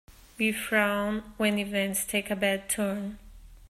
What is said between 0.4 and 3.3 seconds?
frown when events take a bad turn.